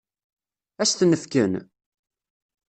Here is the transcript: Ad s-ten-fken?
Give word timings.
Ad 0.81 0.87
s-ten-fken? 0.89 1.53